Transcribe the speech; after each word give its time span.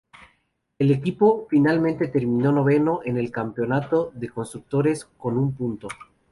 El 0.79 0.89
equipo 0.89 1.45
finalmente 1.47 2.07
terminó 2.07 2.51
noveno 2.51 3.01
en 3.05 3.19
el 3.19 3.29
Campeonato 3.29 4.11
de 4.15 4.29
constructores, 4.29 5.05
con 5.05 5.37
un 5.37 5.53
punto. 5.53 5.89